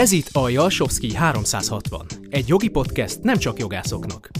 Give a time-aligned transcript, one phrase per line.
[0.00, 4.30] Ez itt a Jalsowski 360, egy jogi podcast nem csak jogászoknak.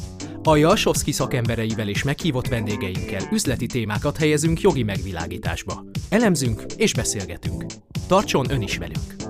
[0.42, 5.84] A Jalsowski szakembereivel és meghívott vendégeinkkel üzleti témákat helyezünk jogi megvilágításba.
[6.08, 7.64] Elemzünk és beszélgetünk.
[8.06, 9.29] Tartson ön is velünk!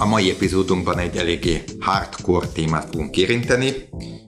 [0.00, 3.72] A mai epizódunkban egy eléggé hardcore témát fogunk érinteni,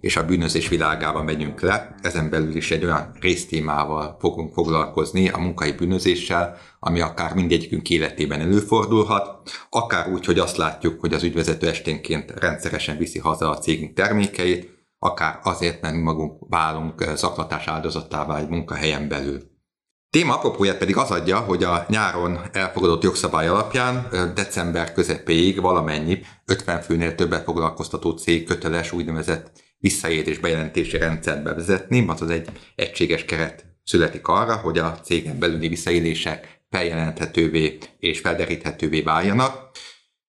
[0.01, 1.95] és a bűnözés világában megyünk le.
[2.03, 8.41] Ezen belül is egy olyan résztémával fogunk foglalkozni, a munkai bűnözéssel, ami akár mindegyikünk életében
[8.41, 13.95] előfordulhat, akár úgy, hogy azt látjuk, hogy az ügyvezető esténként rendszeresen viszi haza a cégünk
[13.95, 19.50] termékeit, akár azért, mert mi magunk válunk zaklatás áldozatává egy munkahelyen belül.
[20.11, 26.81] Téma apropóját pedig az adja, hogy a nyáron elfogadott jogszabály alapján december közepéig valamennyi 50
[26.81, 34.29] főnél többet foglalkoztató cég köteles úgynevezett visszaérés bejelentési rendszert bevezetni, azaz egy egységes keret születik
[34.29, 39.71] arra, hogy a cégen belüli visszaélések feljelenthetővé és felderíthetővé váljanak.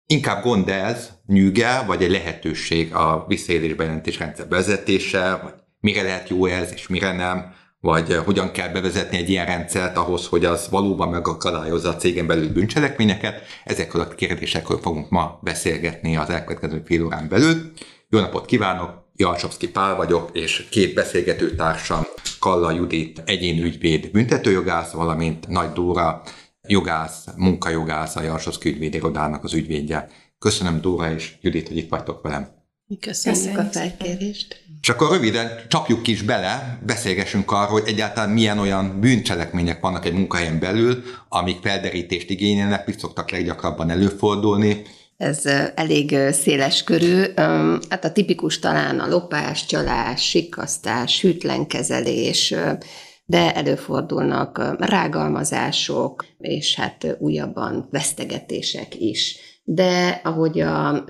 [0.07, 6.29] Inkább gond ez, nyűge, vagy egy lehetőség a visszaélés bejelentés rendszer vezetése, vagy mire lehet
[6.29, 10.45] jó ez, és mire nem, vagy eh, hogyan kell bevezetni egy ilyen rendszert ahhoz, hogy
[10.45, 13.43] az valóban megakadályozza a cégen belül bűncselekményeket.
[13.65, 17.73] Ezekről a kérdésekről fogunk ma beszélgetni az elkövetkező fél órán belül.
[18.09, 19.05] Jó napot kívánok!
[19.19, 22.03] Jalcsovszki Pál vagyok, és két beszélgető társam,
[22.39, 26.23] Kalla Judit, egyénügyvéd, büntetőjogász, valamint Nagy Dóra,
[26.69, 30.09] jogász, munkajogász, a Jalcsovszki ügyvédirodának az ügyvédje.
[30.39, 32.49] Köszönöm Dóra és Judit, hogy itt vagytok velem.
[33.01, 34.65] Köszönjük, Köszönjük a felkérést.
[34.87, 40.13] És akkor röviden csapjuk is bele, beszélgessünk arról, hogy egyáltalán milyen olyan bűncselekmények vannak egy
[40.13, 44.83] munkahelyen belül, amik felderítést igényelnek, mit szoktak leggyakrabban előfordulni,
[45.17, 47.23] ez elég széles körű.
[47.89, 52.55] Hát a tipikus talán a lopás, csalás, sikasztás, hűtlenkezelés,
[53.25, 59.37] de előfordulnak rágalmazások, és hát újabban vesztegetések is.
[59.65, 61.05] De ahogy a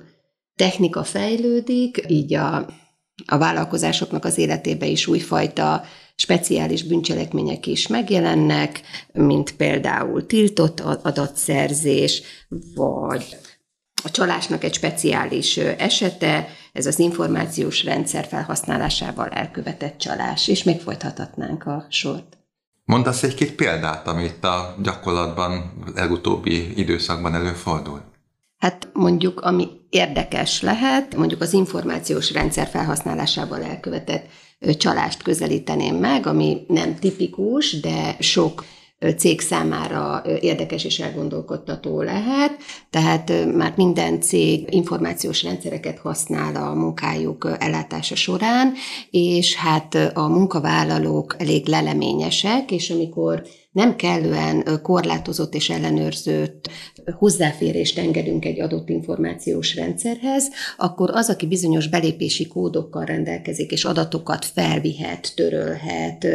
[0.55, 2.65] technika fejlődik, így a,
[3.25, 5.83] a vállalkozásoknak az életébe is újfajta
[6.15, 8.81] speciális bűncselekmények is megjelennek,
[9.13, 12.21] mint például tiltott adatszerzés,
[12.75, 13.37] vagy
[14.03, 21.65] a csalásnak egy speciális esete, ez az információs rendszer felhasználásával elkövetett csalás, és még folytathatnánk
[21.65, 22.37] a sort.
[22.85, 28.01] Mondasz egy-két példát, amit a gyakorlatban legutóbbi időszakban előfordul?
[28.57, 34.25] Hát mondjuk, ami érdekes lehet, mondjuk az információs rendszer felhasználásával elkövetett
[34.77, 38.65] csalást közelíteném meg, ami nem tipikus, de sok
[39.17, 42.57] cég számára érdekes és elgondolkodtató lehet,
[42.89, 48.73] tehát már minden cég információs rendszereket használ a munkájuk ellátása során,
[49.11, 56.69] és hát a munkavállalók elég leleményesek, és amikor nem kellően korlátozott és ellenőrzött
[57.15, 64.45] hozzáférést engedünk egy adott információs rendszerhez, akkor az, aki bizonyos belépési kódokkal rendelkezik, és adatokat
[64.45, 66.27] felvihet, törölhet,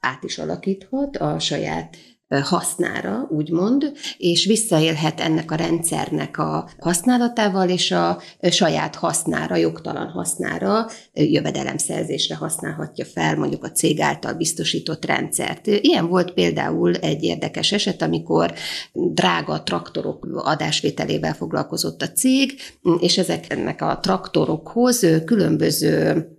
[0.00, 1.96] át is alakíthat a saját
[2.28, 10.86] hasznára, úgymond, és visszaélhet ennek a rendszernek a használatával, és a saját hasznára, jogtalan hasznára,
[11.12, 15.66] jövedelemszerzésre használhatja fel mondjuk a cég által biztosított rendszert.
[15.66, 18.54] Ilyen volt például egy érdekes eset, amikor
[18.92, 22.52] drága traktorok adásvételével foglalkozott a cég,
[23.00, 26.30] és ezeknek a traktorokhoz különböző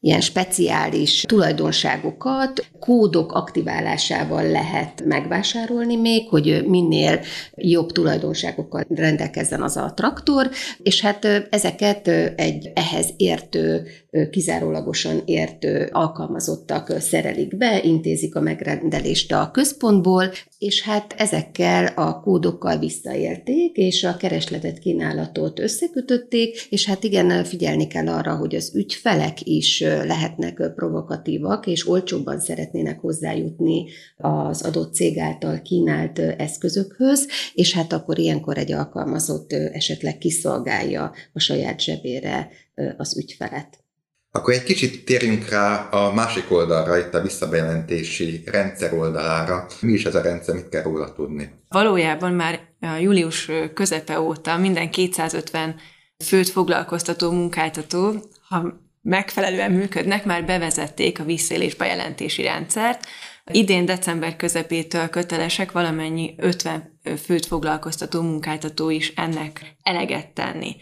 [0.00, 7.20] ilyen speciális tulajdonságokat kódok aktiválásával lehet megvásárolni még, hogy minél
[7.54, 10.50] jobb tulajdonságokkal rendelkezzen az a traktor,
[10.82, 13.86] és hát ezeket egy ehhez értő,
[14.30, 22.78] kizárólagosan értő alkalmazottak szerelik be, intézik a megrendelést a központból, és hát ezekkel a kódokkal
[22.78, 29.46] visszaélték, és a keresletet kínálatot összekötötték, és hát igen, figyelni kell arra, hogy az ügyfelek
[29.46, 33.84] is lehetnek provokatívak, és olcsóbban szeretnének hozzájutni
[34.16, 41.38] az adott cég által kínált eszközökhöz, és hát akkor ilyenkor egy alkalmazott esetleg kiszolgálja a
[41.38, 42.48] saját zsebére
[42.96, 43.87] az ügyfelet.
[44.30, 49.66] Akkor egy kicsit térjünk rá a másik oldalra, itt a visszabejelentési rendszer oldalára.
[49.80, 51.50] Mi is ez a rendszer, mit kell róla tudni?
[51.68, 52.60] Valójában már
[53.00, 55.76] július közepe óta minden 250
[56.24, 58.14] főt foglalkoztató munkáltató,
[58.48, 63.06] ha megfelelően működnek, már bevezették a visszaélés bejelentési rendszert.
[63.50, 70.76] Idén december közepétől kötelesek valamennyi 50 főt foglalkoztató munkáltató is ennek eleget tenni.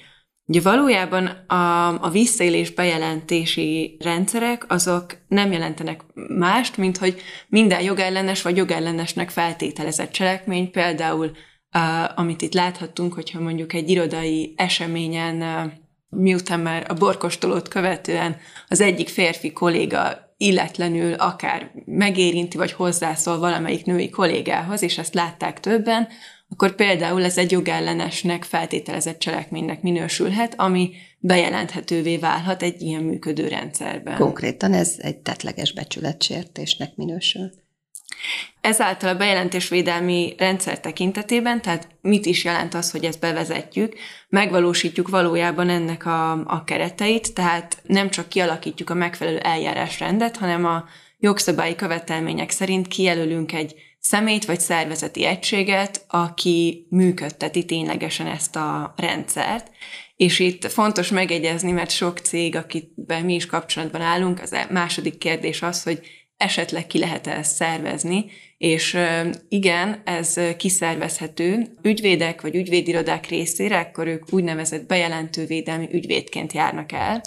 [0.49, 8.43] Ugye valójában a, a visszaélés bejelentési rendszerek azok nem jelentenek mást, mint hogy minden jogellenes
[8.43, 11.31] vagy jogellenesnek feltételezett cselekmény, például
[12.15, 15.73] amit itt láthattunk, hogyha mondjuk egy irodai eseményen,
[16.09, 18.37] miután már a borkostolót követően
[18.69, 25.61] az egyik férfi kolléga illetlenül akár megérinti, vagy hozzászól valamelyik női kollégához, és ezt látták
[25.61, 26.09] többen,
[26.49, 34.17] akkor például ez egy jogellenesnek feltételezett cselekménynek minősülhet, ami bejelenthetővé válhat egy ilyen működő rendszerben.
[34.17, 37.51] Konkrétan ez egy tetleges becsületsértésnek minősül.
[38.61, 43.95] Ezáltal a bejelentésvédelmi rendszer tekintetében, tehát mit is jelent az, hogy ezt bevezetjük,
[44.29, 50.85] megvalósítjuk valójában ennek a, a kereteit, tehát nem csak kialakítjuk a megfelelő eljárásrendet, hanem a
[51.19, 59.71] jogszabályi követelmények szerint kijelölünk egy szemét vagy szervezeti egységet, aki működteti ténylegesen ezt a rendszert.
[60.17, 65.19] És itt fontos megegyezni, mert sok cég, akiben mi is kapcsolatban állunk, az e- második
[65.19, 66.01] kérdés az, hogy
[66.37, 68.25] esetleg ki lehet ezt szervezni,
[68.59, 68.99] és
[69.49, 71.67] igen, ez kiszervezhető.
[71.83, 77.23] Ügyvédek vagy ügyvédirodák részére, akkor ők úgynevezett bejelentővédelmi ügyvédként járnak el.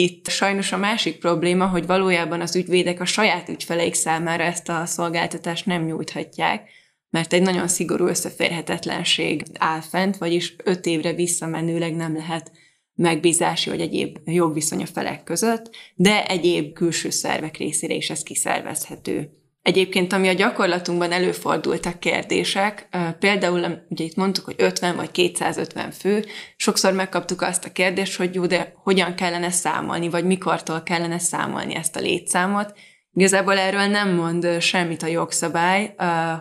[0.00, 4.86] Itt sajnos a másik probléma, hogy valójában az ügyvédek a saját ügyfeleik számára ezt a
[4.86, 6.70] szolgáltatást nem nyújthatják,
[7.10, 12.52] mert egy nagyon szigorú összeférhetetlenség áll fent, vagyis öt évre visszamenőleg nem lehet
[12.94, 19.37] megbízási vagy egyéb jogviszony a felek között, de egyéb külső szervek részére is ez kiszervezhető.
[19.68, 22.88] Egyébként, ami a gyakorlatunkban előfordultak kérdések,
[23.18, 26.24] például, ugye itt mondtuk, hogy 50 vagy 250 fő,
[26.56, 31.74] sokszor megkaptuk azt a kérdést, hogy jó, de hogyan kellene számolni, vagy mikortól kellene számolni
[31.74, 32.72] ezt a létszámot.
[33.12, 35.94] Igazából erről nem mond semmit a jogszabály,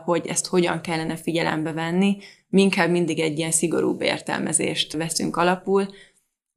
[0.06, 2.18] hogy ezt hogyan kellene figyelembe venni,
[2.50, 5.88] mi inkább mindig egy ilyen szigorúbb értelmezést veszünk alapul,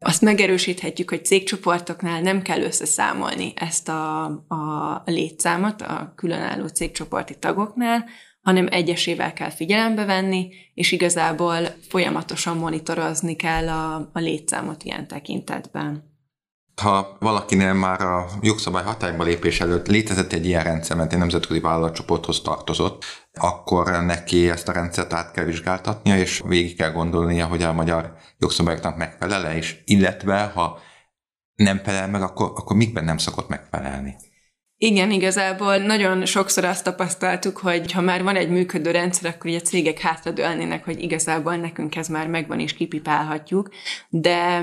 [0.05, 8.05] azt megerősíthetjük, hogy cégcsoportoknál nem kell összeszámolni ezt a, a létszámot a különálló cégcsoporti tagoknál,
[8.43, 11.59] hanem egyesével kell figyelembe venni, és igazából
[11.89, 16.10] folyamatosan monitorozni kell a, a létszámot ilyen tekintetben.
[16.81, 21.61] Ha valakinél már a jogszabály hatályba lépés előtt létezett egy ilyen rendszer, mert egy nemzetközi
[21.61, 27.63] vállalatcsoporthoz tartozott, akkor neki ezt a rendszert át kell vizsgáltatnia, és végig kell gondolnia, hogy
[27.63, 30.79] a magyar jogszabályoknak megfelele, és illetve ha
[31.55, 34.17] nem felel meg, akkor, akkor mikben nem szokott megfelelni.
[34.77, 39.61] Igen, igazából nagyon sokszor azt tapasztaltuk, hogy ha már van egy működő rendszer, akkor a
[39.61, 43.69] cégek hátradőlnének, hogy igazából nekünk ez már megvan és kipipálhatjuk,
[44.09, 44.63] de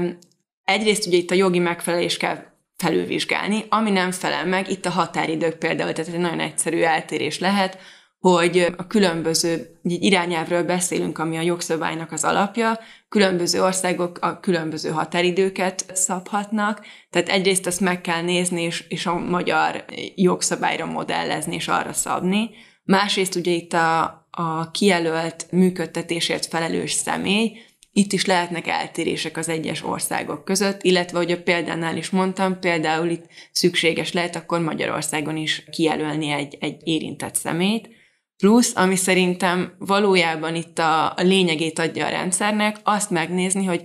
[0.67, 2.43] egyrészt ugye itt a jogi megfelelés kell
[2.75, 7.77] felülvizsgálni, ami nem felel meg, itt a határidők például, tehát egy nagyon egyszerű eltérés lehet,
[8.19, 12.79] hogy a különböző egy irányelvről beszélünk, ami a jogszabálynak az alapja,
[13.09, 19.17] különböző országok a különböző határidőket szabhatnak, tehát egyrészt ezt meg kell nézni, és, és a
[19.17, 19.85] magyar
[20.15, 22.49] jogszabályra modellezni, és arra szabni.
[22.83, 27.57] Másrészt ugye itt a, a kijelölt működtetésért felelős személy,
[27.97, 33.09] itt is lehetnek eltérések az egyes országok között, illetve, hogy a példánál is mondtam, például
[33.09, 37.89] itt szükséges lehet akkor Magyarországon is kijelölni egy, egy érintett szemét,
[38.37, 43.83] Plusz, ami szerintem valójában itt a, a lényegét adja a rendszernek, azt megnézni, hogy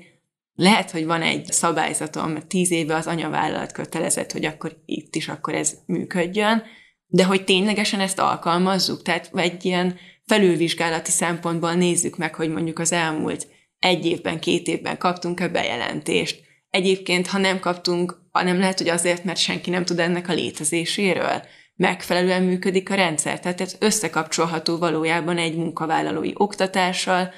[0.55, 5.55] lehet, hogy van egy szabályzatom, tíz éve az anyavállalat kötelezett, hogy akkor itt is akkor
[5.55, 6.63] ez működjön,
[7.07, 12.93] de hogy ténylegesen ezt alkalmazzuk, tehát egy ilyen felülvizsgálati szempontból nézzük meg, hogy mondjuk az
[12.93, 13.52] elmúlt
[13.83, 16.41] egy évben, két évben kaptunk-e bejelentést.
[16.71, 21.43] Egyébként, ha nem kaptunk, nem lehet, hogy azért, mert senki nem tud ennek a létezéséről
[21.77, 23.41] megfelelően működik a rendszer.
[23.41, 27.33] Tehát ez összekapcsolható valójában egy munkavállalói oktatással,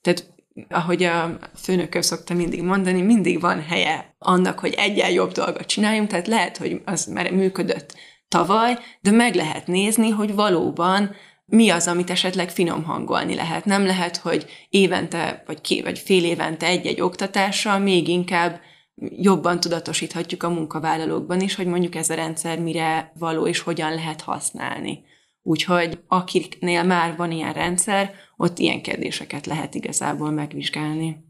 [0.00, 0.36] tehát
[0.68, 6.08] ahogy a főnököm szokta mindig mondani, mindig van helye annak, hogy egyen jobb dolgot csináljunk,
[6.08, 7.94] tehát lehet, hogy az már működött
[8.28, 11.14] tavaly, de meg lehet nézni, hogy valóban
[11.50, 13.64] mi az, amit esetleg finom hangolni lehet.
[13.64, 18.60] Nem lehet, hogy évente, vagy, ké, vagy fél évente egy-egy oktatással még inkább
[19.16, 24.20] jobban tudatosíthatjuk a munkavállalókban is, hogy mondjuk ez a rendszer mire való és hogyan lehet
[24.20, 25.04] használni.
[25.42, 31.24] Úgyhogy akiknél már van ilyen rendszer, ott ilyen kérdéseket lehet igazából megvizsgálni.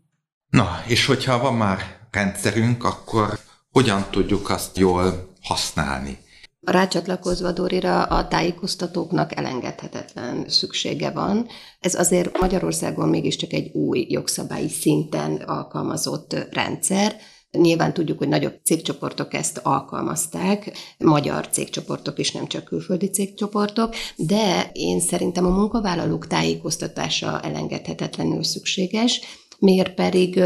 [0.51, 3.39] Na, és hogyha van már rendszerünk, akkor
[3.71, 6.19] hogyan tudjuk azt jól használni?
[6.61, 11.47] Rácsatlakozva Dorira a tájékoztatóknak elengedhetetlen szüksége van.
[11.81, 17.17] Ez azért Magyarországon mégiscsak egy új jogszabályi szinten alkalmazott rendszer,
[17.51, 24.71] Nyilván tudjuk, hogy nagyobb cégcsoportok ezt alkalmazták, magyar cégcsoportok is, nem csak külföldi cégcsoportok, de
[24.73, 29.21] én szerintem a munkavállalók tájékoztatása elengedhetetlenül szükséges,
[29.59, 30.41] miért pedig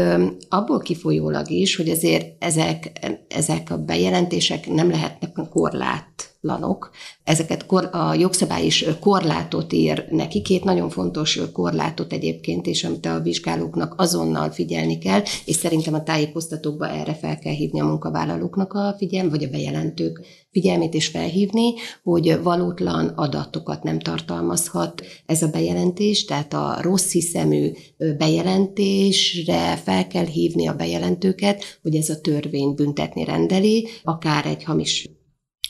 [0.49, 2.91] abból kifolyólag is, hogy azért ezek,
[3.27, 6.91] ezek a bejelentések nem lehetnek korlát adótlanok.
[7.23, 13.19] Ezeket a jogszabály is korlátot ír neki, két nagyon fontos korlátot egyébként, és amit a
[13.19, 18.95] vizsgálóknak azonnal figyelni kell, és szerintem a tájékoztatókba erre fel kell hívni a munkavállalóknak a
[18.97, 20.21] figyelmet, vagy a bejelentők
[20.51, 21.73] figyelmét is felhívni,
[22.03, 27.71] hogy valótlan adatokat nem tartalmazhat ez a bejelentés, tehát a rossz hiszemű
[28.17, 35.12] bejelentésre fel kell hívni a bejelentőket, hogy ez a törvény büntetni rendeli, akár egy hamis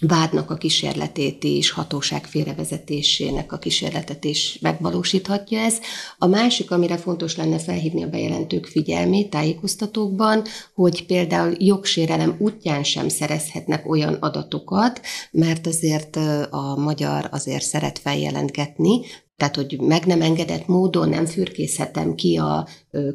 [0.07, 5.77] vádnak a kísérletét is, hatóság félrevezetésének a kísérletet is megvalósíthatja ez.
[6.17, 10.43] A másik, amire fontos lenne felhívni a bejelentők figyelmét tájékoztatókban,
[10.73, 16.15] hogy például jogsérelem útján sem szerezhetnek olyan adatokat, mert azért
[16.49, 19.01] a magyar azért szeret feljelentgetni,
[19.43, 22.67] tehát, hogy meg nem engedett módon nem fürkészhetem ki a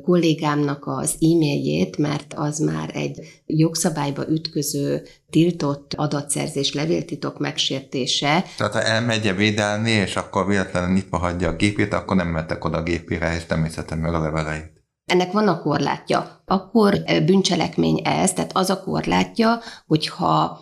[0.04, 8.44] kollégámnak az e-mailjét, mert az már egy jogszabályba ütköző tiltott adatszerzés, levéltitok megsértése.
[8.56, 12.76] Tehát ha elmegye védelni, és akkor véletlenül nyitva hagyja a gépét, akkor nem metek oda
[12.76, 14.72] a gépére, és nem meg a leveleit.
[15.04, 16.42] Ennek van a korlátja.
[16.44, 20.60] Akkor bűncselekmény ez, tehát az a korlátja, hogyha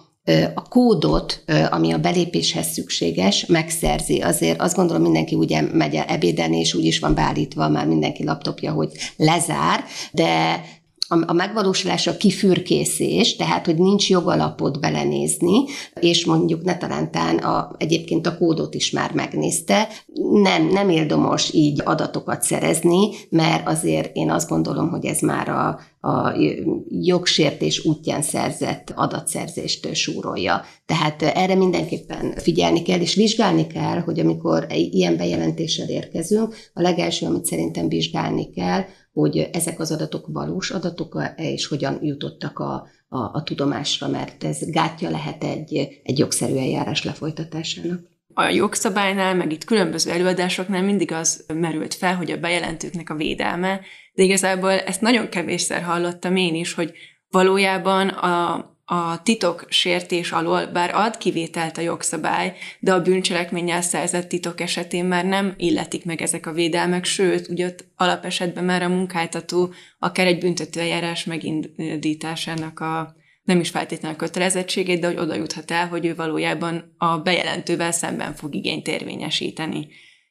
[0.54, 4.20] a kódot, ami a belépéshez szükséges, megszerzi.
[4.20, 8.72] Azért azt gondolom mindenki ugye megy ebédelni, és úgy is van beállítva már mindenki laptopja,
[8.72, 10.60] hogy lezár, de
[11.08, 15.64] a megvalósulás a kifürkészés, tehát hogy nincs jogalapot belenézni,
[16.00, 16.76] és mondjuk ne
[17.36, 19.88] a, egyébként a kódot is már megnézte,
[20.42, 25.80] nem, nem érdomos így adatokat szerezni, mert azért én azt gondolom, hogy ez már a,
[26.08, 26.34] a
[26.88, 30.62] jogsértés útján szerzett adatszerzést súrolja.
[30.86, 37.26] Tehát erre mindenképpen figyelni kell, és vizsgálni kell, hogy amikor ilyen bejelentéssel érkezünk, a legelső,
[37.26, 38.84] amit szerintem vizsgálni kell,
[39.22, 44.70] hogy ezek az adatok valós adatok, és hogyan jutottak a, a, a tudomásra, mert ez
[44.70, 48.00] gátja lehet egy, egy jogszerű eljárás lefolytatásának.
[48.34, 53.80] A jogszabálynál, meg itt különböző előadásoknál mindig az merült fel, hogy a bejelentőknek a védelme,
[54.14, 56.92] de igazából ezt nagyon kevésszer hallottam én is, hogy
[57.30, 58.54] valójában a,
[58.88, 65.04] a titok sértés alól, bár ad kivételt a jogszabály, de a bűncselekménnyel szerzett titok esetén
[65.04, 70.26] már nem illetik meg ezek a védelmek, sőt, ugye ott alapesetben már a munkáltató akár
[70.26, 76.06] egy büntetőeljárás megindításának a nem is feltétlenül a kötelezettségét, de hogy oda juthat el, hogy
[76.06, 79.88] ő valójában a bejelentővel szemben fog igényt érvényesíteni.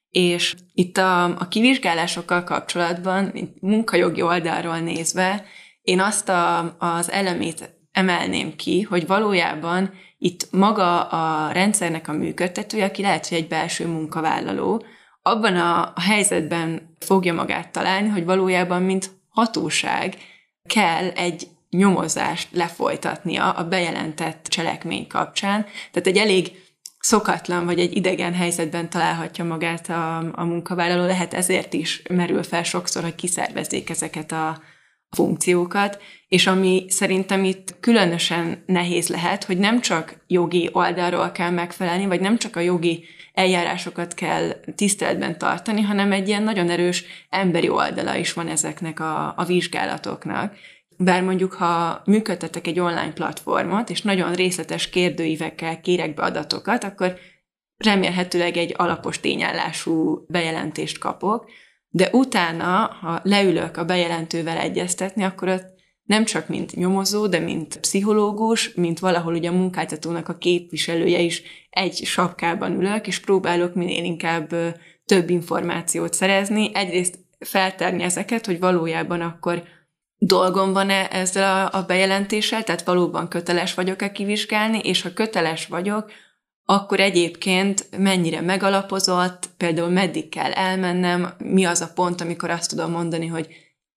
[0.09, 5.45] És itt a, a kivizsgálásokkal kapcsolatban, munkajogi oldalról nézve,
[5.81, 12.85] én azt a, az elemét emelném ki, hogy valójában itt maga a rendszernek a működtetője,
[12.85, 14.85] aki lehet, hogy egy belső munkavállaló,
[15.21, 20.17] abban a, helyzetben fogja magát találni, hogy valójában, mint hatóság
[20.63, 25.65] kell egy nyomozást lefolytatnia a bejelentett cselekmény kapcsán.
[25.91, 26.51] Tehát egy elég
[26.99, 32.63] szokatlan vagy egy idegen helyzetben találhatja magát a, a munkavállaló, lehet ezért is merül fel
[32.63, 34.61] sokszor, hogy kiszervezzék ezeket a,
[35.15, 42.05] funkciókat, és ami szerintem itt különösen nehéz lehet, hogy nem csak jogi oldalról kell megfelelni,
[42.05, 43.03] vagy nem csak a jogi
[43.33, 49.33] eljárásokat kell tiszteletben tartani, hanem egy ilyen nagyon erős emberi oldala is van ezeknek a,
[49.37, 50.55] a vizsgálatoknak.
[50.97, 57.17] Bár mondjuk, ha működtetek egy online platformot, és nagyon részletes kérdőívekkel kérek be adatokat, akkor
[57.77, 61.49] remélhetőleg egy alapos tényállású bejelentést kapok,
[61.95, 65.73] de utána, ha leülök a bejelentővel egyeztetni, akkor ott
[66.03, 71.43] nem csak mint nyomozó, de mint pszichológus, mint valahol ugye a munkáltatónak a képviselője is
[71.69, 74.55] egy sapkában ülök, és próbálok minél inkább
[75.05, 76.71] több információt szerezni.
[76.73, 79.63] Egyrészt feltárni ezeket, hogy valójában akkor
[80.17, 86.11] dolgom van-e ezzel a, a bejelentéssel, tehát valóban köteles vagyok-e kivizsgálni, és ha köteles vagyok,
[86.65, 92.91] akkor egyébként mennyire megalapozott, például meddig kell elmennem, mi az a pont, amikor azt tudom
[92.91, 93.47] mondani, hogy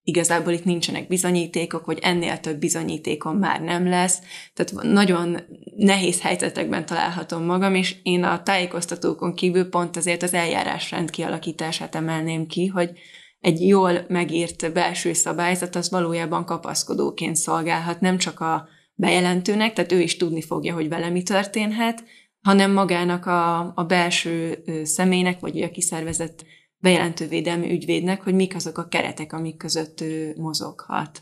[0.03, 4.19] igazából itt nincsenek bizonyítékok, hogy ennél több bizonyítékom már nem lesz.
[4.53, 5.37] Tehát nagyon
[5.75, 12.47] nehéz helyzetekben találhatom magam, és én a tájékoztatókon kívül pont azért az eljárásrend kialakítását emelném
[12.47, 12.91] ki, hogy
[13.39, 20.01] egy jól megírt belső szabályzat az valójában kapaszkodóként szolgálhat nem csak a bejelentőnek, tehát ő
[20.01, 22.03] is tudni fogja, hogy vele mi történhet,
[22.41, 26.45] hanem magának a, a belső személynek, vagy a kiszervezett
[26.77, 31.21] bejelentővédelmi ügyvédnek, hogy mik azok a keretek, amik között ő mozoghat.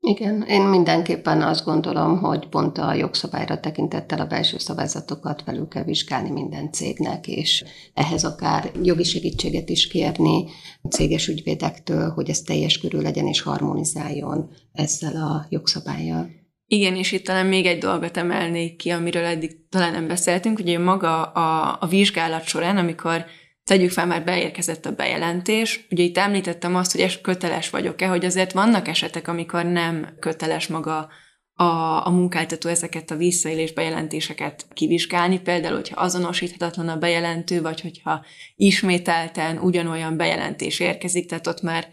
[0.00, 5.84] Igen, én mindenképpen azt gondolom, hogy pont a jogszabályra tekintettel a belső szabályzatokat felül kell
[5.84, 10.44] vizsgálni minden cégnek, és ehhez akár jogi segítséget is kérni
[10.90, 16.30] céges ügyvédektől, hogy ez teljes körül legyen és harmonizáljon ezzel a jogszabályjal.
[16.70, 20.78] Igen, és itt talán még egy dolgot emelnék ki, amiről eddig talán nem beszéltünk, ugye
[20.78, 23.24] maga a, a vizsgálat során, amikor
[23.64, 25.86] tegyük fel, már beérkezett a bejelentés.
[25.90, 31.08] Ugye itt említettem azt, hogy köteles vagyok-e, hogy azért vannak esetek, amikor nem köteles maga
[31.54, 38.24] a, a munkáltató ezeket a visszaélés bejelentéseket kivizsgálni, például, hogyha azonosíthatatlan a bejelentő, vagy hogyha
[38.54, 41.88] ismételten ugyanolyan bejelentés érkezik, tehát ott már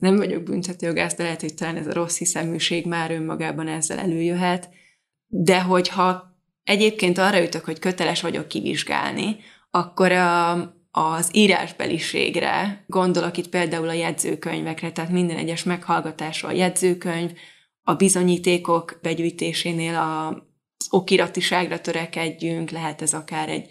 [0.00, 4.68] nem vagyok büntetőjogász, de lehet, hogy talán ez a rossz hiszeműség már önmagában ezzel előjöhet.
[5.26, 9.36] De hogyha egyébként arra ütök, hogy köteles vagyok kivizsgálni,
[9.70, 10.52] akkor a,
[10.90, 17.30] az írásbeliségre gondolok itt például a jegyzőkönyvekre, tehát minden egyes meghallgatásról a jegyzőkönyv,
[17.82, 23.70] a bizonyítékok begyűjtésénél az okiratiságra törekedjünk, lehet ez akár egy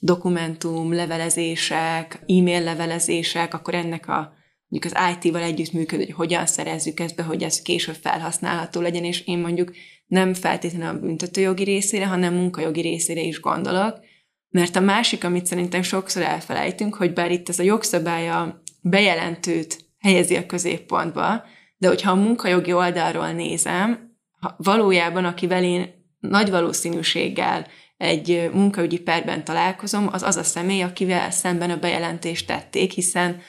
[0.00, 4.32] dokumentum, levelezések, e-mail levelezések, akkor ennek a
[4.72, 9.26] mondjuk az IT-val együttműködő, hogy hogyan szerezzük ezt be, hogy ez később felhasználható legyen, és
[9.26, 9.72] én mondjuk
[10.06, 14.00] nem feltétlenül a büntetőjogi részére, hanem munkajogi részére is gondolok,
[14.48, 19.78] mert a másik, amit szerintem sokszor elfelejtünk, hogy bár itt ez a jogszabály a bejelentőt
[19.98, 21.44] helyezi a középpontba,
[21.76, 24.16] de hogyha a munkajogi oldalról nézem,
[24.56, 31.70] valójában akivel én nagy valószínűséggel egy munkaügyi perben találkozom, az az a személy, akivel szemben
[31.70, 33.40] a bejelentést tették, hiszen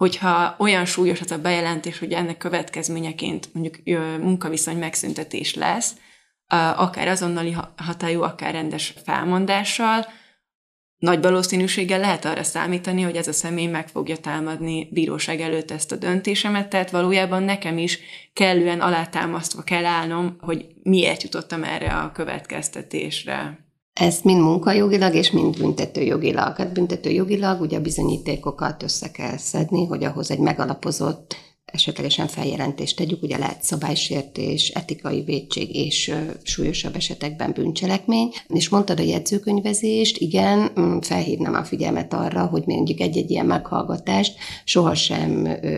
[0.00, 5.94] hogyha olyan súlyos az a bejelentés, hogy ennek következményeként mondjuk munkaviszony megszüntetés lesz,
[6.76, 10.06] akár azonnali hatályú, akár rendes felmondással,
[10.98, 15.92] nagy valószínűséggel lehet arra számítani, hogy ez a személy meg fogja támadni bíróság előtt ezt
[15.92, 17.98] a döntésemet, tehát valójában nekem is
[18.32, 23.69] kellően alátámasztva kell állnom, hogy miért jutottam erre a következtetésre.
[24.00, 26.56] Ez mind munkajogilag és mind büntetőjogilag.
[26.56, 31.36] Hát büntetőjogilag ugye a bizonyítékokat össze kell szedni, hogy ahhoz egy megalapozott
[31.72, 38.32] esetlegesen feljelentést tegyük, ugye lehet szabálysértés, etikai védség és súlyosabb esetekben bűncselekmény.
[38.48, 44.34] És mondtad a jegyzőkönyvezést, igen, mm, felhívnám a figyelmet arra, hogy mondjuk egy-egy ilyen meghallgatást
[44.64, 45.30] sohasem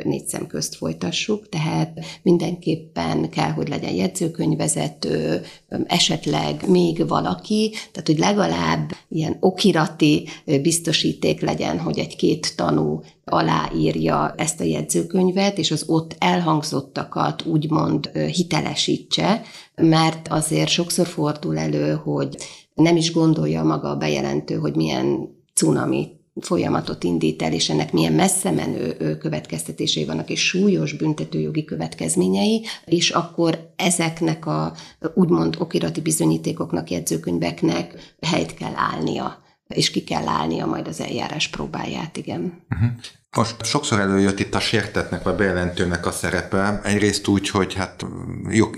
[0.05, 5.43] négy szem közt folytassuk, tehát mindenképpen kell, hogy legyen jegyzőkönyvezető,
[5.87, 10.29] esetleg még valaki, tehát hogy legalább ilyen okirati
[10.63, 19.43] biztosíték legyen, hogy egy-két tanú aláírja ezt a jegyzőkönyvet, és az ott elhangzottakat úgymond hitelesítse,
[19.75, 22.37] mert azért sokszor fordul elő, hogy
[22.75, 28.13] nem is gondolja maga a bejelentő, hogy milyen cunami folyamatot indít el, és ennek milyen
[28.13, 34.73] messze menő következtetései vannak, és súlyos büntetőjogi következményei, és akkor ezeknek a
[35.15, 39.42] úgymond okirati bizonyítékoknak, jegyzőkönyveknek helyt kell állnia
[39.75, 42.53] és ki kell állnia majd az eljárás próbáját, igen.
[42.71, 42.91] Uh-huh.
[43.37, 48.07] Most sokszor előjött itt a sértetnek vagy bejelentőnek a szerepe, egyrészt úgy, hogy hát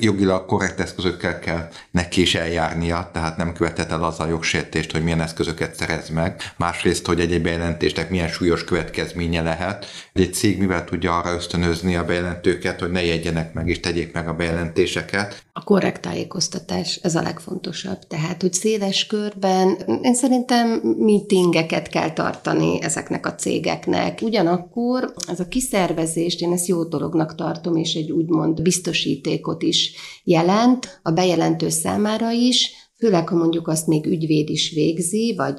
[0.01, 5.03] jogilag korrekt eszközökkel kell neki is eljárnia, tehát nem követett el az a jogsértést, hogy
[5.03, 6.53] milyen eszközöket szerez meg.
[6.57, 9.87] Másrészt, hogy egy bejelentésnek milyen súlyos következménye lehet.
[10.13, 14.29] Egy cég mivel tudja arra ösztönözni a bejelentőket, hogy ne jegyenek meg és tegyék meg
[14.29, 15.45] a bejelentéseket.
[15.53, 17.99] A korrekt tájékoztatás, ez a legfontosabb.
[18.09, 24.19] Tehát, hogy széles körben, én szerintem meetingeket kell tartani ezeknek a cégeknek.
[24.23, 29.93] Ugyan Ugyanakkor ez a kiszervezést én ezt jó dolognak tartom, és egy úgymond biztosítékot is
[30.25, 35.57] jelent a bejelentő számára is, főleg ha mondjuk azt még ügyvéd is végzi, vagy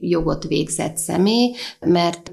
[0.00, 2.32] jogot végzett személy, mert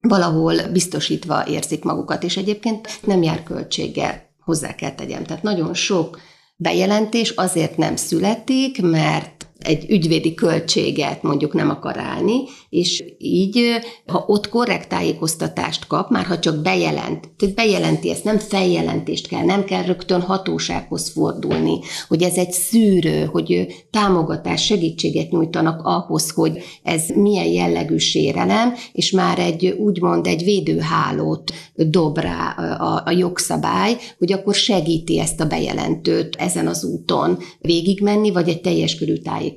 [0.00, 5.24] valahol biztosítva érzik magukat, és egyébként nem jár költséggel, hozzá kell tegyem.
[5.24, 6.20] Tehát nagyon sok
[6.56, 12.36] bejelentés azért nem születik, mert egy ügyvédi költséget mondjuk nem akar állni,
[12.68, 13.60] és így,
[14.06, 19.44] ha ott korrekt tájékoztatást kap, már ha csak bejelent, tehát bejelenti ezt, nem feljelentést kell,
[19.44, 26.58] nem kell rögtön hatósághoz fordulni, hogy ez egy szűrő, hogy támogatás, segítséget nyújtanak ahhoz, hogy
[26.82, 33.96] ez milyen jellegű sérelem, és már egy úgymond egy védőhálót dob rá a, a jogszabály,
[34.18, 39.49] hogy akkor segíti ezt a bejelentőt ezen az úton végigmenni, vagy egy teljes körű tájékoztatást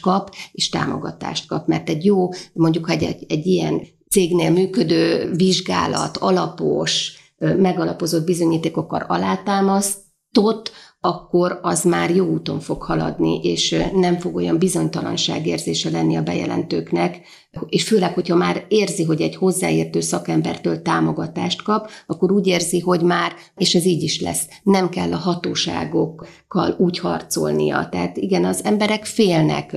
[0.00, 7.12] kap, és támogatást kap, mert egy jó mondjuk, egy, egy ilyen cégnél működő vizsgálat alapos,
[7.38, 10.72] megalapozott bizonyítékokkal alátámasztott,
[11.04, 17.20] akkor az már jó úton fog haladni, és nem fog olyan bizonytalanságérzése lenni a bejelentőknek,
[17.68, 23.02] és főleg, hogyha már érzi, hogy egy hozzáértő szakembertől támogatást kap, akkor úgy érzi, hogy
[23.02, 27.88] már, és ez így is lesz, nem kell a hatóságokkal úgy harcolnia.
[27.90, 29.76] Tehát igen, az emberek félnek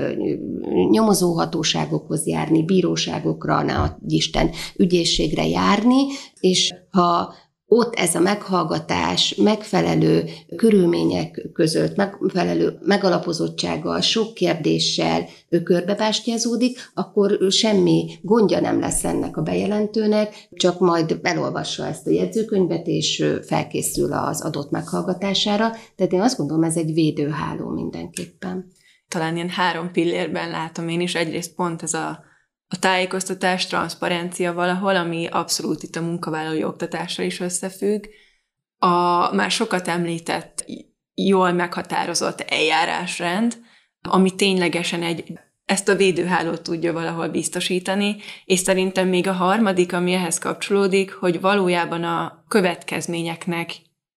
[0.90, 3.76] nyomozó hatóságokhoz járni, bíróságokra, ne
[4.08, 6.02] Isten, ügyészségre járni,
[6.40, 7.34] és ha
[7.70, 10.24] ott ez a meghallgatás megfelelő
[10.56, 15.26] körülmények között, megfelelő megalapozottsággal, sok kérdéssel
[15.64, 22.88] körbebástyázódik, akkor semmi gondja nem lesz ennek a bejelentőnek, csak majd elolvassa ezt a jegyzőkönyvet,
[22.88, 25.72] és felkészül az adott meghallgatására.
[25.96, 28.72] Tehát én azt gondolom, ez egy védőháló mindenképpen.
[29.08, 31.16] Talán ilyen három pillérben látom én is.
[31.16, 32.26] Egyrészt pont ez a
[32.68, 38.06] a tájékoztatás, transzparencia valahol, ami abszolút itt a munkavállalói oktatásra is összefügg.
[38.78, 40.66] A már sokat említett,
[41.14, 43.58] jól meghatározott eljárásrend,
[44.02, 50.14] ami ténylegesen egy ezt a védőhálót tudja valahol biztosítani, és szerintem még a harmadik, ami
[50.14, 53.72] ehhez kapcsolódik, hogy valójában a következményeknek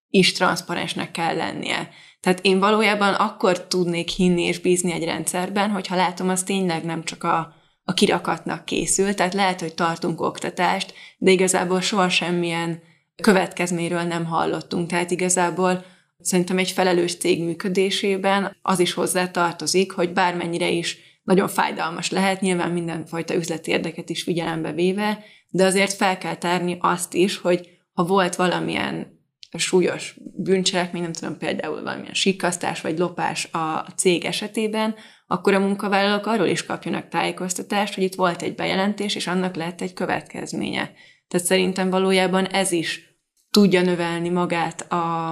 [0.08, 1.88] is transzparensnek kell lennie.
[2.20, 7.04] Tehát én valójában akkor tudnék hinni és bízni egy rendszerben, hogyha látom, az tényleg nem
[7.04, 7.54] csak a,
[7.90, 12.82] a kirakatnak készül, tehát lehet, hogy tartunk oktatást, de igazából soha semmilyen
[13.22, 14.88] következményről nem hallottunk.
[14.88, 15.84] Tehát igazából
[16.20, 22.40] szerintem egy felelős cég működésében az is hozzá tartozik, hogy bármennyire is nagyon fájdalmas lehet,
[22.40, 27.68] nyilván mindenfajta üzleti érdeket is figyelembe véve, de azért fel kell tárni azt is, hogy
[27.92, 29.18] ha volt valamilyen
[29.58, 34.94] súlyos bűncselekmény, nem tudom, például valamilyen sikasztás vagy lopás a cég esetében,
[35.32, 39.80] akkor a munkavállalók arról is kapjanak tájékoztatást, hogy itt volt egy bejelentés, és annak lett
[39.80, 40.92] egy következménye.
[41.28, 43.18] Tehát szerintem valójában ez is
[43.50, 45.28] tudja növelni magát a,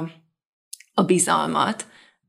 [0.94, 1.86] a bizalmat,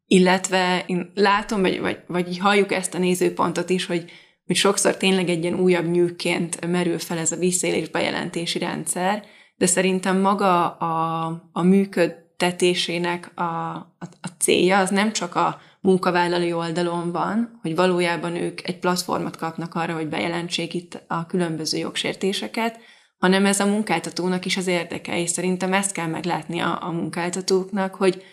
[0.08, 4.12] illetve én látom, vagy, vagy, vagy halljuk ezt a nézőpontot is, hogy,
[4.45, 9.23] hogy sokszor tényleg egy ilyen újabb nyűként merül fel ez a visszaélés bejelentési rendszer,
[9.55, 16.53] de szerintem maga a, a működtetésének a, a, a célja az nem csak a munkavállalói
[16.53, 22.79] oldalon van, hogy valójában ők egy platformot kapnak arra, hogy bejelentsék itt a különböző jogsértéseket,
[23.17, 27.95] hanem ez a munkáltatónak is az érdeke, és szerintem ezt kell meglátni a, a munkáltatóknak,
[27.95, 28.23] hogy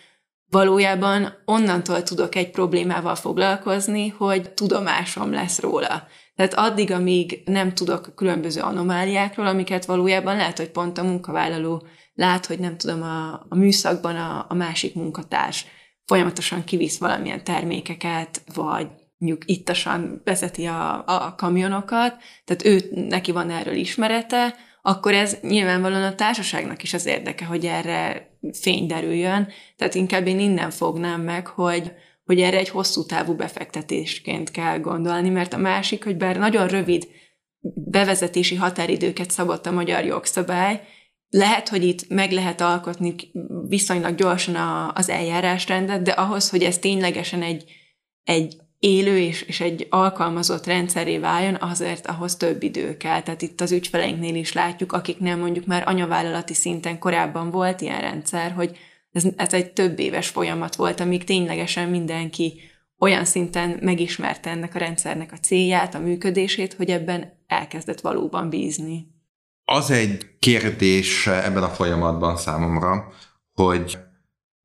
[0.49, 6.07] valójában onnantól tudok egy problémával foglalkozni, hogy tudomásom lesz róla.
[6.35, 12.45] Tehát addig, amíg nem tudok különböző anomáliákról, amiket valójában lehet, hogy pont a munkavállaló lát,
[12.45, 15.65] hogy nem tudom, a, a műszakban a, a másik munkatárs
[16.07, 22.15] folyamatosan kivisz valamilyen termékeket, vagy mondjuk ittasan vezeti a, a kamionokat,
[22.45, 27.65] tehát ő neki van erről ismerete, akkor ez nyilvánvalóan a társaságnak is az érdeke, hogy
[27.65, 29.47] erre fény derüljön.
[29.75, 31.91] Tehát inkább én innen fognám meg, hogy,
[32.25, 37.07] hogy erre egy hosszú távú befektetésként kell gondolni, mert a másik, hogy bár nagyon rövid
[37.73, 40.81] bevezetési határidőket szabott a magyar jogszabály,
[41.29, 43.15] lehet, hogy itt meg lehet alkotni
[43.67, 47.63] viszonylag gyorsan a, az eljárásrendet, de ahhoz, hogy ez ténylegesen egy,
[48.23, 53.21] egy élő és, és egy alkalmazott rendszeré váljon, azért ahhoz több idő kell.
[53.21, 58.51] Tehát itt az ügyfeleinknél is látjuk, akiknél mondjuk már anyavállalati szinten korábban volt ilyen rendszer,
[58.51, 58.77] hogy
[59.11, 62.59] ez, ez egy több éves folyamat volt, amíg ténylegesen mindenki
[62.99, 69.16] olyan szinten megismerte ennek a rendszernek a célját, a működését, hogy ebben elkezdett valóban bízni.
[69.71, 73.07] Az egy kérdés ebben a folyamatban számomra,
[73.53, 73.97] hogy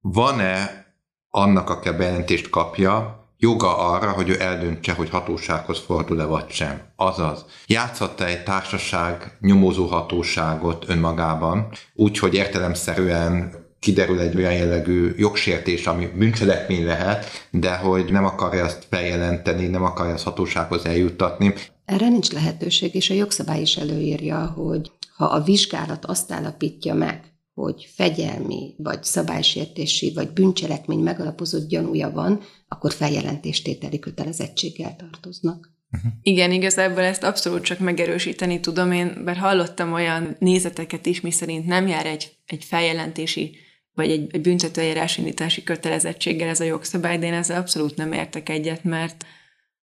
[0.01, 0.87] van-e
[1.29, 6.81] annak, aki a bejelentést kapja, joga arra, hogy ő eldöntse, hogy hatósághoz fordul-e vagy sem.
[6.97, 16.07] Azaz, játszhatta egy társaság nyomozó hatóságot önmagában, úgyhogy értelemszerűen kiderül egy olyan jellegű jogsértés, ami
[16.07, 21.55] bűncselekmény lehet, de hogy nem akarja azt feljelenteni, nem akarja azt hatósághoz eljuttatni.
[21.85, 27.33] Erre nincs lehetőség, és a jogszabály is előírja, hogy ha a vizsgálat azt állapítja meg,
[27.55, 35.71] hogy fegyelmi, vagy szabálysértési, vagy bűncselekmény megalapozott gyanúja van, akkor feljelentéstételi kötelezettséggel tartoznak.
[35.93, 36.13] Uh-huh.
[36.23, 41.87] Igen, igazából ezt abszolút csak megerősíteni tudom én, bár hallottam olyan nézeteket is, miszerint nem
[41.87, 43.57] jár egy, egy feljelentési
[43.95, 48.49] vagy egy, egy büntetőeljárás indítási kötelezettséggel ez a jogszabály, de én ezzel abszolút nem értek
[48.49, 49.25] egyet, mert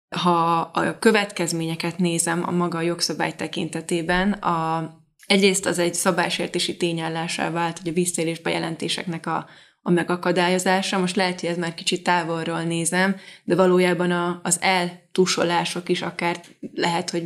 [0.09, 4.89] ha a következményeket nézem a maga a jogszabály tekintetében, a,
[5.27, 9.47] egyrészt az egy szabálysértési tényállásá vált, hogy a visszaélés bejelentéseknek a,
[9.81, 10.99] a megakadályozása.
[10.99, 16.41] Most lehet, hogy ez már kicsit távolról nézem, de valójában a, az eltusolások is akár
[16.73, 17.23] lehet, hogy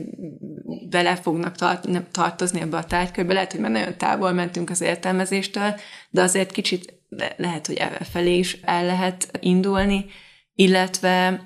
[0.89, 3.33] bele fognak tart, nem, tartozni ebbe a tárgykörbe.
[3.33, 5.75] Lehet, hogy már nagyon távol mentünk az értelmezéstől,
[6.09, 6.93] de azért kicsit
[7.37, 10.05] lehet, hogy e felé is el lehet indulni,
[10.55, 11.43] illetve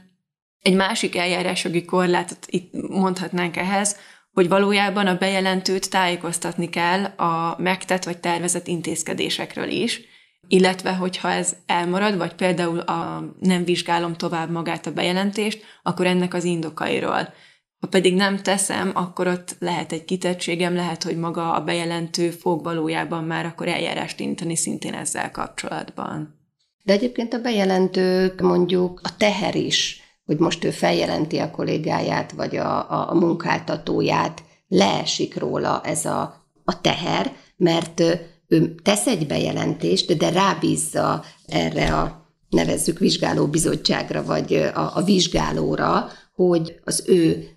[0.65, 3.97] egy másik eljárásjogi korlátot itt mondhatnánk ehhez,
[4.33, 10.01] hogy valójában a bejelentőt tájékoztatni kell a megtett vagy tervezett intézkedésekről is,
[10.47, 16.33] illetve hogyha ez elmarad, vagy például a, nem vizsgálom tovább magát a bejelentést, akkor ennek
[16.33, 17.33] az indokairól
[17.79, 22.63] Ha pedig nem teszem, akkor ott lehet egy kitettségem, lehet, hogy maga a bejelentő fog
[22.63, 26.39] valójában már akkor eljárást inteni szintén ezzel kapcsolatban.
[26.83, 32.55] De egyébként a bejelentők mondjuk a teher is, hogy most ő feljelenti a kollégáját, vagy
[32.55, 38.01] a, a, a munkáltatóját, leesik róla ez a, a teher, mert
[38.47, 46.79] ő tesz egy bejelentést, de rábízza erre a nevezzük vizsgálóbizottságra, vagy a, a vizsgálóra, hogy
[46.83, 47.49] az ő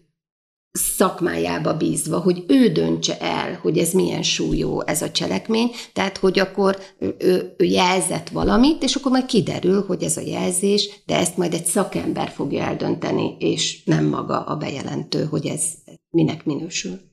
[0.78, 6.38] szakmájába bízva, hogy ő döntse el, hogy ez milyen súlyú ez a cselekmény, tehát hogy
[6.38, 11.36] akkor ő, ő jelzett valamit, és akkor majd kiderül, hogy ez a jelzés, de ezt
[11.36, 15.62] majd egy szakember fogja eldönteni, és nem maga a bejelentő, hogy ez
[16.10, 17.07] minek minősül.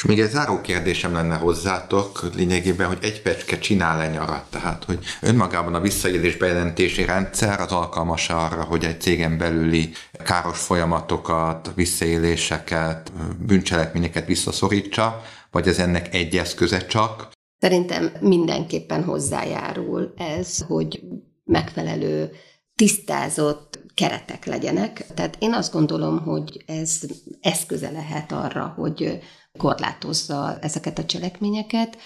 [0.00, 4.44] És még egy záró kérdésem lenne hozzátok lényegében, hogy egy pecske csinál-e nyarat?
[4.50, 9.90] Tehát, hogy önmagában a visszaélés bejelentési rendszer az alkalmas arra, hogy egy cégen belüli
[10.24, 13.12] káros folyamatokat, visszaéléseket,
[13.46, 17.28] bűncselekményeket visszaszorítsa, vagy ez ennek egy eszköze csak?
[17.58, 21.02] Szerintem mindenképpen hozzájárul ez, hogy
[21.44, 22.30] megfelelő
[22.74, 25.06] tisztázott keretek legyenek.
[25.14, 27.00] Tehát én azt gondolom, hogy ez
[27.40, 29.20] eszköze lehet arra, hogy
[29.58, 31.96] korlátozza ezeket a cselekményeket,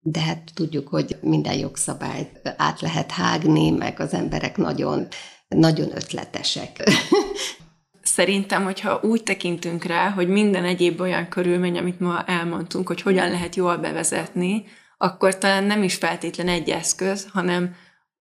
[0.00, 5.06] de hát tudjuk, hogy minden jogszabályt át lehet hágni, meg az emberek nagyon,
[5.48, 6.82] nagyon ötletesek.
[8.02, 13.30] Szerintem, hogyha úgy tekintünk rá, hogy minden egyéb olyan körülmény, amit ma elmondtunk, hogy hogyan
[13.30, 14.64] lehet jól bevezetni,
[14.96, 17.74] akkor talán nem is feltétlen egy eszköz, hanem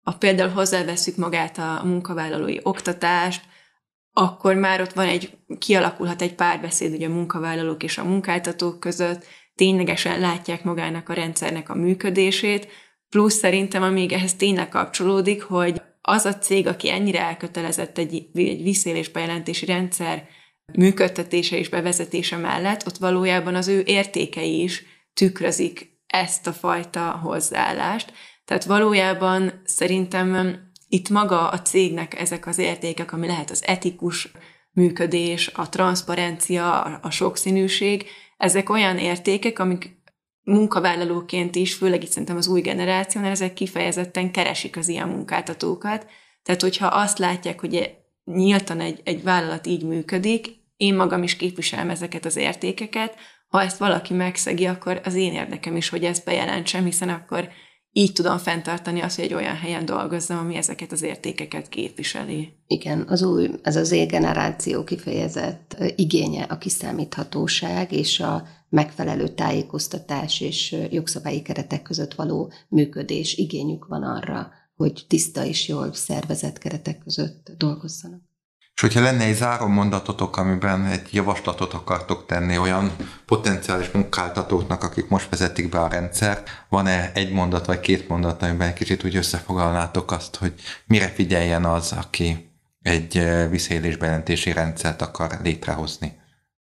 [0.03, 3.41] a például hozzáveszünk magát a munkavállalói oktatást,
[4.17, 9.25] akkor már ott van egy, kialakulhat egy párbeszéd ugye a munkavállalók és a munkáltatók között,
[9.55, 12.67] ténylegesen látják magának a rendszernek a működését,
[13.09, 18.63] plusz szerintem, amíg ehhez tényleg kapcsolódik, hogy az a cég, aki ennyire elkötelezett egy, egy
[18.63, 20.27] visszélésbejelentési rendszer
[20.73, 28.13] működtetése és bevezetése mellett, ott valójában az ő értékei is tükrözik ezt a fajta hozzáállást.
[28.45, 34.31] Tehát valójában szerintem itt maga a cégnek ezek az értékek, ami lehet az etikus
[34.71, 38.05] működés, a transzparencia, a sokszínűség,
[38.37, 40.03] ezek olyan értékek, amik
[40.43, 46.05] munkavállalóként is, főleg itt szerintem az új generációnál, ezek kifejezetten keresik az ilyen munkáltatókat.
[46.43, 51.89] Tehát, hogyha azt látják, hogy nyíltan egy, egy vállalat így működik, én magam is képviselem
[51.89, 53.15] ezeket az értékeket,
[53.47, 57.49] ha ezt valaki megszegi, akkor az én érdekem is, hogy ezt bejelentsem, hiszen akkor
[57.97, 62.53] így tudom fenntartani azt, hogy egy olyan helyen dolgozzam, ami ezeket az értékeket képviseli.
[62.67, 70.75] Igen, az új, ez az generáció kifejezett igénye a kiszámíthatóság és a megfelelő tájékoztatás és
[70.89, 77.51] jogszabályi keretek között való működés igényük van arra, hogy tiszta és jól szervezett keretek között
[77.57, 78.21] dolgozzanak.
[78.75, 85.07] És hogyha lenne egy záró mondatotok, amiben egy javaslatot akartok tenni olyan potenciális munkáltatóknak, akik
[85.07, 89.15] most vezetik be a rendszer, van-e egy mondat vagy két mondat, amiben egy kicsit úgy
[89.15, 90.53] összefoglalnátok azt, hogy
[90.85, 96.23] mire figyeljen az, aki egy eh, visszaélésbejelentési rendszert akar létrehozni?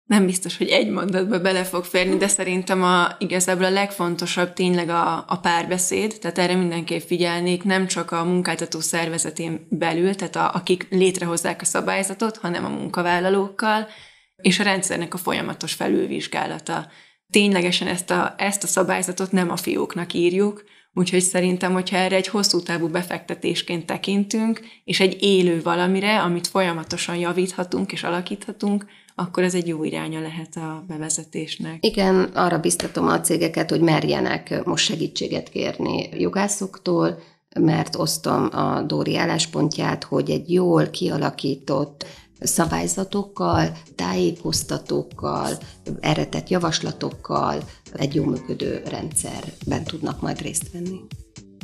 [0.08, 4.90] Nem biztos, hogy egy mondatba bele fog férni, de szerintem a, igazából a legfontosabb tényleg
[4.90, 10.52] a, a párbeszéd, tehát erre mindenképp figyelnék, nem csak a munkáltató szervezetén belül, tehát a,
[10.54, 13.88] akik létrehozzák a szabályzatot, hanem a munkavállalókkal,
[14.36, 16.88] és a rendszernek a folyamatos felülvizsgálata.
[17.30, 22.28] Ténylegesen ezt a, ezt a szabályzatot nem a fióknak írjuk, Úgyhogy szerintem, hogyha erre egy
[22.28, 28.86] hosszú távú befektetésként tekintünk, és egy élő valamire, amit folyamatosan javíthatunk és alakíthatunk,
[29.20, 31.86] akkor ez egy jó iránya lehet a bevezetésnek.
[31.86, 37.20] Igen, arra biztatom a cégeket, hogy merjenek most segítséget kérni jogászoktól,
[37.60, 42.06] mert osztom a Dóri álláspontját, hogy egy jól kialakított
[42.40, 45.50] szabályzatokkal, tájékoztatókkal,
[46.00, 51.00] eredet javaslatokkal egy jó működő rendszerben tudnak majd részt venni.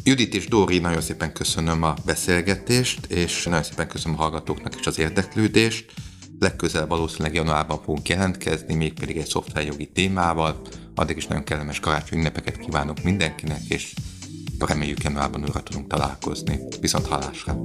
[0.04, 4.88] Judit és Dóri, nagyon szépen köszönöm a beszélgetést, és nagyon szépen köszönöm a hallgatóknak is
[4.88, 5.92] az érdeklődést.
[6.40, 10.62] Legközelebb valószínűleg januárban fogunk jelentkezni, mégpedig egy szoftverjogi témával.
[10.96, 13.94] Addig is nagyon kellemes karácsony ünnepeket kívánok mindenkinek, és
[14.60, 16.60] reméljük januárban újra tudunk találkozni.
[16.80, 17.56] Viszont hallásra!